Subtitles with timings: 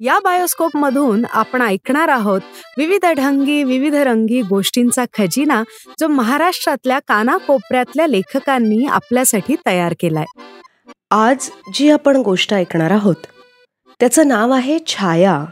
[0.00, 2.40] या बायोस्कोप मधून आपण ऐकणार आहोत
[2.78, 5.62] विविध ढंगी विविध रंगी गोष्टींचा खजिना
[6.00, 10.24] जो महाराष्ट्रातल्या कानाकोपऱ्यातल्या लेखकांनी आपल्यासाठी तयार केलाय.
[11.10, 13.26] आज जी आपण गोष्ट ऐकणार आहोत
[14.00, 15.44] त्याचं नाव आहे छाया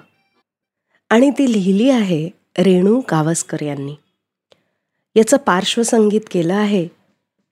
[1.10, 2.28] आणि ती लिहिली आहे
[2.58, 3.94] रेणू गावस्कर यांनी.
[5.16, 6.88] याचं पार्श्वसंगीत केलं आहे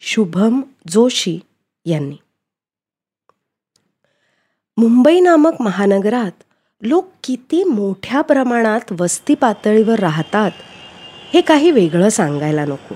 [0.01, 1.39] शुभम जोशी
[1.87, 2.17] यांनी.
[4.77, 6.43] मुंबई नामक महानगरात
[6.83, 10.51] लोक किती मोठ्या प्रमाणात वस्ती पातळीवर राहतात
[11.35, 12.95] हे काही वेगळं सांगायला नको.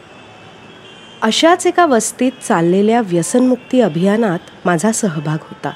[1.22, 5.72] अशाच एका वस्तीत चाललेल्या व्यसनमुक्ती अभियानात माझा सहभाग होता.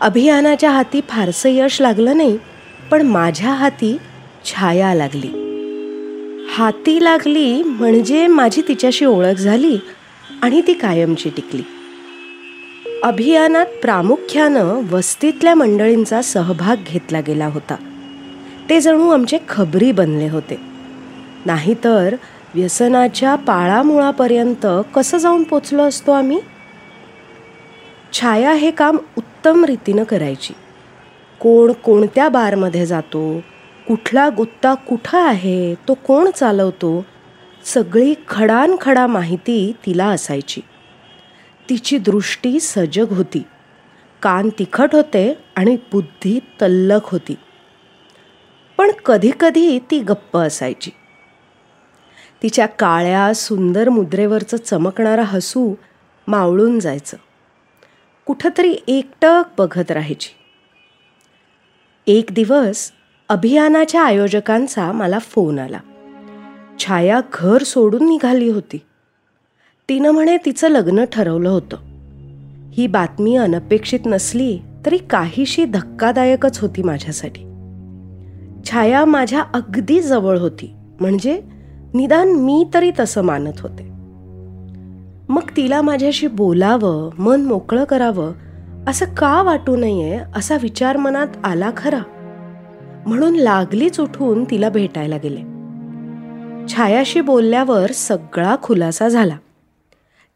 [0.00, 2.38] अभियानाच्या हाती फारसं यश लागलं नाही
[2.90, 3.98] पण माझ्या हाती
[4.44, 5.28] छाया लागली.
[6.48, 9.78] हाती लागली म्हणजे माझी तिच्याशी ओळख झाली
[10.42, 11.62] आणि ती कायमची टिकली.
[13.04, 17.74] अभियानात प्रामुख्यानं वस्तीतल्या मंडळींचा सहभाग घेतला गेला होता.
[18.70, 20.60] ते जणू आमचे खबरी बनले होते.
[21.46, 22.16] नाहीतर
[22.54, 26.40] व्यसनाच्या पाळामुळापर्यंत कसं जाऊन पोचलो असतो आम्ही?
[28.12, 30.54] छाया हे काम उत्तम रीतीनं करायची.
[31.40, 33.40] कोण कोणत्या बारमध्ये जातो?
[33.88, 35.74] कुठला गुत्ता कुठं आहे?
[35.88, 37.04] तो कोण चालवतो?
[37.64, 40.60] सगळी खडानखडा माहिती तिला असायची.
[41.70, 43.42] तिची दृष्टी सजग होती.
[44.22, 47.34] कान तिखट होते आणि बुद्धी तल्लक होती.
[48.78, 50.90] पण कधीकधी ती गप्प असायची.
[52.42, 55.74] तिच्या काळ्या सुंदर मुद्रेवरचं चमकणारं हसू
[56.28, 57.16] मावळून जायचं.
[58.26, 60.30] कुठंतरी एकटक बघत राहायची.
[62.06, 62.92] एक दिवस
[63.28, 65.78] अभियानाच्या आयोजकांचा मला फोन आला.
[66.78, 68.78] छाया घर सोडून निघाली होती.
[69.88, 71.76] तिनं म्हणे तिचं लग्न ठरवलं होतं.
[72.72, 77.40] ही बातमी अनपेक्षित नसली तरी काहीशी धक्कादायकच होती माझ्यासाठी.
[78.64, 81.42] छाया माझ्या अगदी जवळ होती म्हणजे
[81.94, 83.90] निदान मी तरी तसं मानत होते.
[85.28, 88.32] मग तिला माझ्याशी बोलावं मन मोकळं करावं
[88.86, 92.00] असं का वाटू नये असा विचार मनात आला खरा.
[93.06, 95.40] म्हणून लागलीच उठून तिला भेटायला गेले.
[96.68, 99.36] छायाशी बोलल्यावर सगळा खुलासा झाला.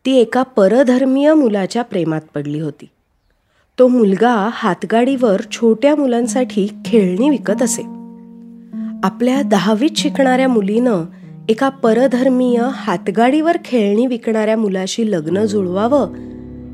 [0.09, 2.89] ती एका परधर्मीय मुलाच्या प्रेमात पडली होती.
[3.79, 7.83] तो मुलगा हातगाडीवर छोट्या मुलांसाठी खेळणी विकत असे.
[9.03, 11.05] आपल्या दहावीत शिकणाऱ्या मुलीनं
[11.49, 16.13] एका परधर्मीय हातगाडीवर खेळणी विकणाऱ्या मुलाशी लग्न जुळवावं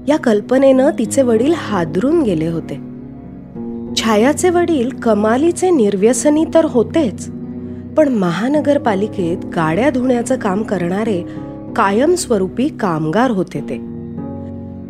[0.09, 2.77] या कल्पनेनं तिचे वडील हादरून गेले होते.
[3.97, 7.31] छायाचे वडील कमालीचे निर्व्यसनी तर होतेच
[7.97, 13.77] पण महानगरपालिकेत गाड्या धुण्याचं काम करणारे कायमस्वरूपी कामगार होते ते.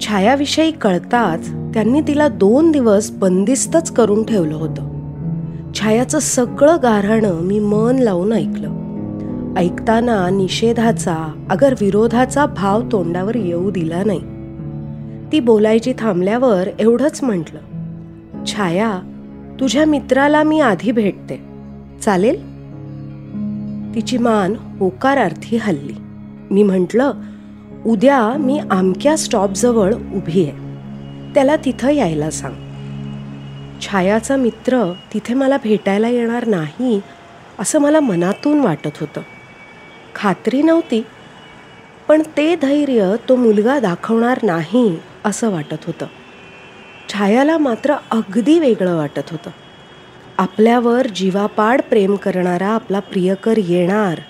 [0.01, 4.95] छायाविषयी कळताच त्यांनी तिला दोन दिवस बंदिस्तच करून ठेवलं होतं.
[5.75, 8.69] छायाचं सगळं गारहाणं मी मन लावून ऐकलं.
[9.57, 14.21] ऐकताना निषेधाचा अगर विरोधाचा भाव तोंडावर येऊ दिला नाही.
[15.33, 17.61] ती बोलायची थांबल्यावर एवढंच म्हटलं
[18.47, 19.01] छाया
[19.61, 21.45] तुझ्या मित्राला मी आधी भेटते.
[22.05, 22.37] चालेल?
[23.95, 26.04] तिची मान होकारार्थी हल्ली.
[26.51, 27.13] मी म्हटलं
[27.87, 30.53] उद्या मी आमक्या स्टॉपजवळ उभी आहे.
[31.35, 32.55] त्याला तिथं यायला सांग.
[33.81, 37.01] छायाचा मित्र तिथे मला भेटायला येणार नाही
[37.59, 39.21] असं मला मनातून वाटत होतं.
[40.15, 41.07] खात्री नव्हती
[42.09, 46.07] पण ते धैर्य तो मुलगा दाखवणार नाही असं वाटत होतं.
[47.09, 49.51] छायाला मात्र अगदी वेगळं वाटत होतं.
[50.39, 54.21] आपल्यावर जीवापाड प्रेम करणारा आपला प्रियकर येणार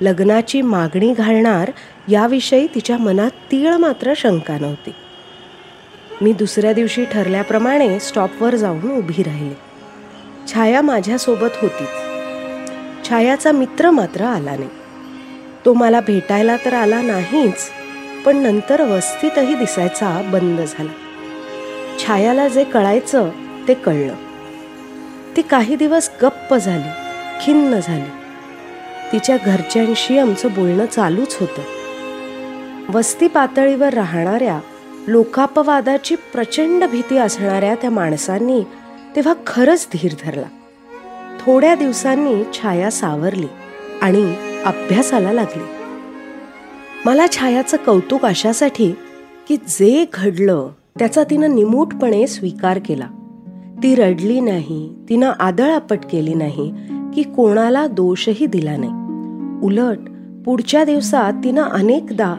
[0.00, 1.70] लग्नाची मागणी घालणार
[2.08, 4.90] याविषयी तिच्या मनात तीळ मात्र शंका नव्हती.
[6.20, 9.54] मी दुसऱ्या दिवशी ठरल्याप्रमाणे स्टॉपवर जाऊन उभी राहिले.
[10.52, 11.88] छाया माझ्यासोबत होतीच.
[13.08, 14.68] छायाचा मित्र मात्र आला नाही.
[15.64, 17.70] तो मला भेटायला तर आला नाहीच
[18.24, 20.92] पण नंतर वस्तीतही दिसायचा बंद झाला.
[21.98, 23.30] छायाला जे कळायचं
[23.68, 24.14] ते कळलं.
[25.36, 26.88] ती काही दिवस गप्प झाली
[27.46, 28.25] खिन्न झाली.
[29.12, 31.62] तिच्या घरच्यांशी आमचं बोलणं चालूच होतं.
[32.94, 34.60] वस्ती पातळीवर राहणाऱ्या
[35.08, 38.62] लोकापवादाची प्रचंड भीती असणाऱ्या त्या माणसांनी
[39.16, 40.46] तेव्हा खरंच धीर धरला.
[41.40, 43.46] थोड्या दिवसांनी छाया सावरली
[44.02, 45.62] आणि अभ्यासाला लागली.
[47.04, 48.92] मला छायाचं कौतुक अशासाठी
[49.48, 50.68] की जे घडलं
[50.98, 53.06] त्याचा तिनं निमूटपणे स्वीकार केला.
[53.82, 56.72] ती रडली नाही तिनं आदळापट केली नाही
[57.16, 58.92] की कोणाला दोषही दिला नाही.
[59.66, 59.98] उलट
[60.44, 62.36] पुढच्या दिवसात तिनं अनेकदा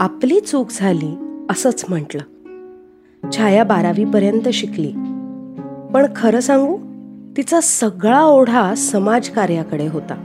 [0.00, 1.16] आपली चूक झाली
[1.50, 2.20] असंच म्हटलं.
[3.32, 4.92] छाया बारावीपर्यंत शिकली.
[5.94, 6.76] पण खरं सांगू
[7.36, 10.24] तिचा सगळा ओढा समाजकार्याकडे होता.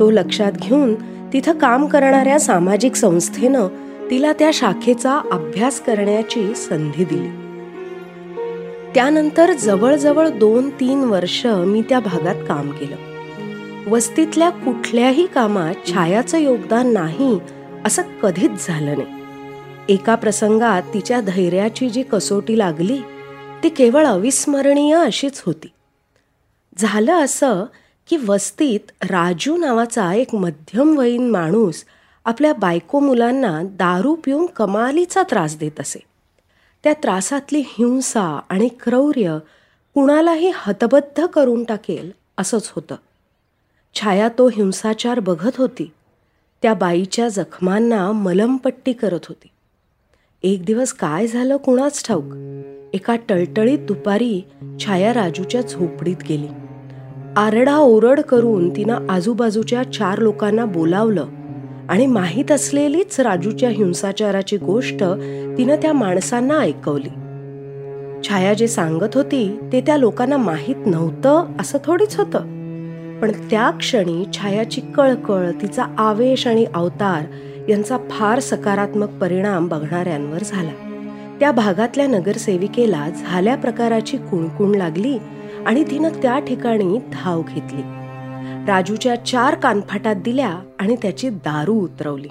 [0.00, 0.94] तो लक्षात घेऊन
[1.32, 3.66] तिथं काम करणाऱ्या सामाजिक संस्थेनं
[4.10, 7.28] तिला त्या शाखेचा अभ्यास करण्याची संधी दिली.
[8.94, 13.11] त्यानंतर जवळजवळ दोन तीन वर्ष मी त्या भागात काम केलं.
[13.86, 17.38] वस्तीतल्या कुठल्याही कामात छायाचं योगदान नाही
[17.84, 19.22] असं कधीच झालं नाही.
[19.88, 23.00] एका प्रसंगात तिच्या धैर्याची जी कसोटी लागली
[23.62, 25.72] ती केवळ अविस्मरणीय अशीच होती.
[26.78, 27.64] झालं असं
[28.10, 31.84] की वस्तीत राजू नावाचा एक मध्यमवयीन माणूस
[32.24, 36.02] आपल्या बायको मुलांना दारू पिऊन कमालीचा त्रास देत असे.
[36.84, 39.38] त्या त्रासातली हिंसा आणि क्रौर्य
[39.94, 42.96] कुणालाही हतबद्ध करून टाकेल असंच होतं.
[43.94, 45.92] छाया तो हिंसाचार बघत होती.
[46.62, 49.48] त्या बाईच्या जखमांना मलमपट्टी करत होती.
[50.42, 52.24] एक दिवस काय झालं कुणाच ठाऊक?
[52.94, 54.40] एका टळटळीत दुपारी
[54.80, 56.48] छाया राजूच्या झोपडीत गेली.
[57.36, 61.26] आरडा ओरड करून तिनं आजूबाजूच्या चार लोकांना बोलावलं
[61.88, 65.04] आणि माहीत असलेलीच राजूच्या हिंसाचाराची गोष्ट
[65.58, 67.08] तिनं त्या माणसांना ऐकवली.
[68.28, 72.61] छाया जे सांगत होती ते त्या लोकांना माहीत नव्हतं असं थोडीच होतं.
[73.22, 77.24] पण त्या क्षणी छायाची कळकळ तिचा आवेश आणि अवतार
[77.68, 80.70] यांचा फार सकारात्मक परिणाम बघणाऱ्यांवर झाला.
[81.40, 85.18] त्या भागातल्या नगरसेविकेला झाल्या प्रकाराची कुणकुण लागली
[85.66, 87.82] आणि तिनं त्या ठिकाणी धाव घेतली.
[88.66, 92.28] राजूच्या चार कानफाटात दिल्या आणि त्याची दारू उतरवली.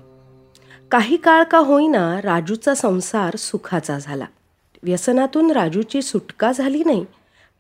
[0.91, 4.25] काही काळ का होईना राजूचा संसार सुखाचा झाला.
[4.83, 7.05] व्यसनातून राजूची सुटका झाली नाही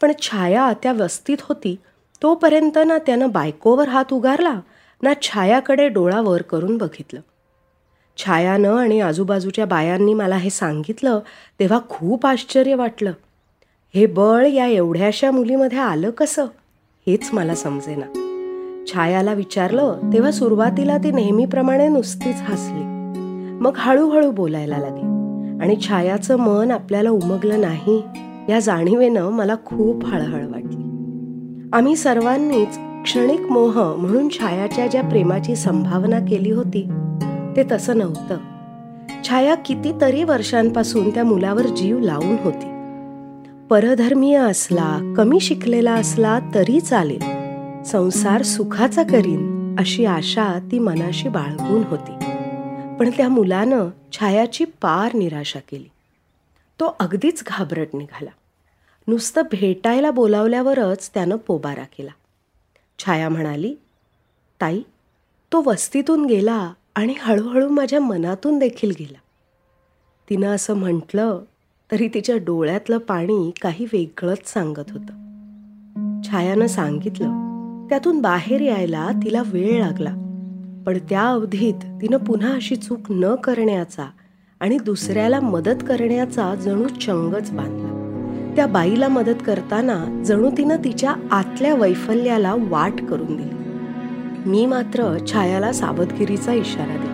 [0.01, 1.75] पण छाया त्या वस्तीत होती
[2.23, 4.59] तोपर्यंत ना त्यानं बायकोवर हात उगारला
[5.03, 7.19] ना छायाकडे डोळा वर करून बघितलं.
[8.17, 11.19] छायानं आणि आजूबाजूच्या बायांनी मला हे सांगितलं
[11.59, 13.11] तेव्हा खूप आश्चर्य वाटलं.
[13.95, 16.45] हे बळ या एवढ्याशा मुलीमध्ये आलं कसं?
[17.07, 18.27] हेच मला समजेना.
[18.93, 22.83] छायाला विचारलं तेव्हा सुरुवातीला ती नेहमीप्रमाणे नुसतीच हसली.
[23.61, 25.21] मग हळूहळू बोलायला लागली.
[25.63, 28.03] आणि छायाचं मन आपल्याला उमगलं नाही
[28.49, 30.90] या जाणीवेनं मला खूप हळहळ वाटली.
[31.73, 36.89] आम्ही सर्वांनीच क्षणिक मोह म्हणून छायाच्या ज्या प्रेमाची संभावना केली होती
[37.55, 38.37] ते तसं नव्हतं.
[39.23, 42.65] छाया कितीतरी वर्षांपासून त्या मुलावर जीव लावून होती.
[43.69, 47.21] परधर्मीय असला कमी शिकलेला असला तरी चालेल.
[47.83, 52.13] संसार सुखाचा करीन अशी आशा ती मनाशी बाळगून होती.
[52.99, 55.89] पण त्या मुलानं छायाची पार निराशा केली.
[56.79, 58.29] तो अगदीच घाबरट निघाला.
[59.11, 62.11] नुसतं भेटायला बोलावल्यावरच त्यानं पोबारा केला.
[62.99, 63.75] छाया म्हणाली
[64.61, 64.81] ताई
[65.51, 69.17] तो वस्तीतून गेला आणि हळूहळू माझ्या मनातून देखील गेला.
[70.29, 71.39] तिनं असं म्हटलं
[71.91, 76.21] तरी तिच्या डोळ्यातलं पाणी काही वेगळंच सांगत होतं.
[76.23, 77.27] छायानं सांगितलं
[77.89, 80.13] त्यातून बाहेर यायला तिला वेळ लागला
[80.85, 84.09] पण त्या अवधीत तिनं पुन्हा अशी चूक न करण्याचा
[84.59, 88.00] आणि दुसऱ्याला मदत करण्याचा जणू चंगच बांधला.
[88.55, 93.61] त्या बाईला मदत करताना जणू तिनं तिच्या आतल्या वैफल्याला वाट करून दिली.
[94.49, 97.11] मी मात्र छायाला सावधगिरीचा इशारा दिला.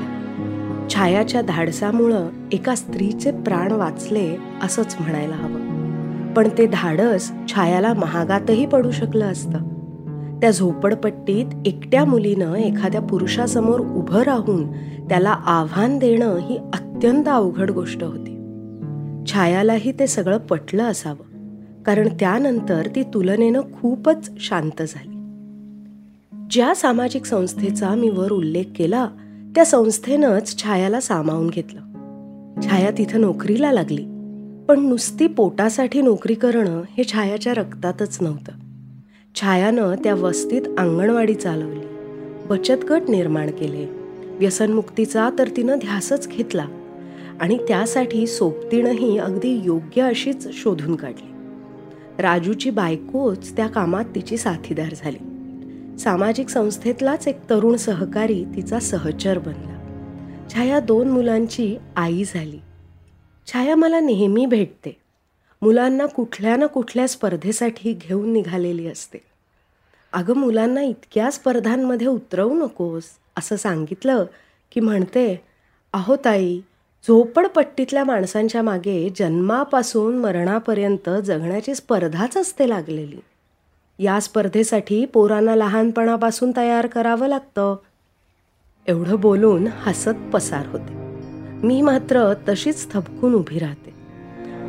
[0.89, 5.77] छायाच्या धाडसामुळं एका स्त्रीचे प्राण वाचले असंच म्हणायला हवं.
[6.33, 9.59] पण ते धाडस छायाला महागातही पडू शकलं असतं.
[10.41, 14.71] त्या झोपडपट्टीत एकट्या मुलीनं एखाद्या पुरुषासमोर उभं राहून
[15.09, 18.36] त्याला आव्हान देणं ही अत्यंत अवघड गोष्ट होती.
[19.33, 21.37] छायालाही ते सगळं पटलं असावं.
[21.83, 25.13] कारण त्यानंतर ती तुलनेनं खूपच शांत झाली.
[26.51, 29.09] ज्या सामाजिक संस्थेचा मी वर उल्लेख केला
[29.55, 31.79] त्या संस्थेनंच छायाला सामावून घेतलं.
[32.63, 34.03] छाया तिथं नोकरीला लागली
[34.67, 38.51] पण नुसती पोटासाठी नोकरी करणं हे छायाच्या रक्तातच नव्हतं.
[39.41, 41.79] छायानं त्या वस्तीत अंगणवाडी चालवली
[42.49, 43.85] बचत गट निर्माण केले
[44.39, 46.65] व्यसनमुक्तीचा तर तिनं ध्यासच घेतला
[47.41, 51.31] आणि त्यासाठी सोबतीनंही अगदी योग्य अशीच शोधून काढली.
[52.21, 55.17] राजूची बायकोच त्या कामात तिची साथीदार झाली.
[55.97, 59.73] सामाजिक संस्थेतलाच एक तरुण सहकारी तिचा सहचर बनला.
[60.53, 62.59] छाया दोन मुलांची आई झाली.
[63.53, 64.97] छाया मला नेहमी भेटते.
[65.61, 69.17] मुलांना कुठल्या ना कुठल्या स्पर्धेसाठी घेऊन निघालेली असते.
[70.13, 73.03] अगं मुलांना इतक्या स्पर्धांमध्ये उतरवू नकोस
[73.37, 74.25] असं सांगितलं
[74.71, 75.41] की म्हणते
[75.93, 76.61] अहो ताई
[77.07, 83.19] झोपडपट्टीतल्या माणसांच्या मागे जन्मापासून मरणापर्यंत जगण्याची स्पर्धाच असते लागलेली.
[83.99, 87.75] या स्पर्धेसाठी पोरांना लहानपणापासून तयार करावं लागतं.
[88.87, 90.93] एवढं बोलून हसत पसार होते.
[91.67, 93.93] मी मात्र तशीच थपकून उभी राहते.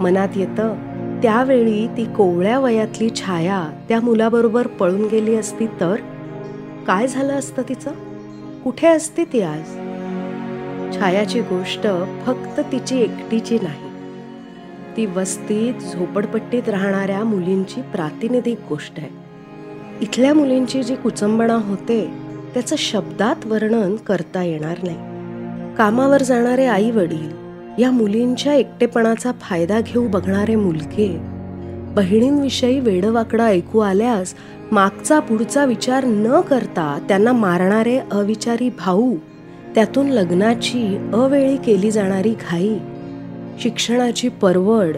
[0.00, 0.74] मनात येतं
[1.22, 5.96] त्यावेळी ती कोवळ्या वयातली छाया त्या मुलाबरोबर पळून गेली असती तर?
[6.86, 7.90] काय झालं असतं तिचं?
[8.64, 9.87] कुठे असते ती आज?
[10.96, 11.86] छायाची गोष्ट
[12.26, 13.88] फक्त तिची एकटीची नाही.
[14.96, 19.08] ती वस्तीत झोपडपट्टीत राहणाऱ्या मुलींची प्रातिनिधिक गोष्ट आहे.
[20.00, 22.10] इथल्या मुलींची जी कुचंबणा होते
[22.54, 24.96] त्याचं शब्दात वर्णन करता येणार नाही.
[25.76, 27.30] कामावर जाणारे आई वडील
[27.78, 31.16] या मुलींच्या एकटेपणाचा फायदा घेऊ बघणारे मुलगे
[31.94, 34.34] बहिणींविषयी वेडवाकडं ऐकू आल्यास
[34.72, 39.16] मागचा पुढचा विचार न करता त्यांना मारणारे अविचारी भाऊ
[39.74, 42.78] त्यातून लग्नाची अवेळी केली जाणारी घाई
[43.60, 44.96] शिक्षणाची परवड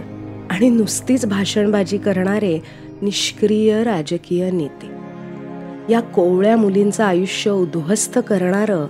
[0.50, 2.62] आणि नुसतीच भाषणबाजी करणारे
[3.02, 4.90] निष्क्रिय राजकीय नेते.
[5.92, 8.86] या कोवळ्या मुलींचं आयुष्य उद्ध्वस्त करणारं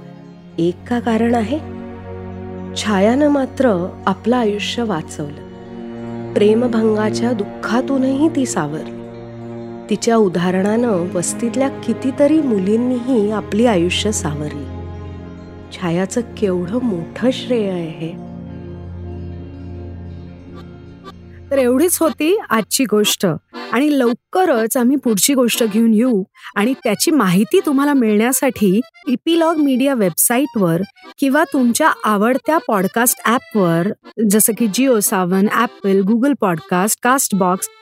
[0.59, 1.59] एक का कारण आहे?
[2.77, 5.51] छायानं मात्र आपलं आयुष्य वाचवलं.
[6.35, 9.01] प्रेमभंगाच्या दुःखातूनही ती सावरली.
[9.91, 14.80] तिच्या उदाहरणानं वस्तीतल्या कितीतरी मुलींनीही आपली आयुष्य सावरली.
[15.73, 18.13] छायाचं केवढं मोठं श्रेय आहे.
[21.51, 23.27] तर एवढीच होती आजची गोष्ट.
[23.73, 26.23] आणि लवकरच आम्ही पुढची गोष्ट घेऊन येऊ
[26.57, 30.83] आणि त्याची माहिती तुम्हाला मिळण्यासाठी इपिलॉग मीडिया वेबसाईटवर
[31.19, 33.89] किंवा तुमच्या आवडत्या पॉडकास्ट ॲपवर
[34.31, 36.99] जसं की Jio Saavn Apple Google podcast
[37.35, 37.69] Castbox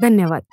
[0.00, 0.44] धन्यवाद.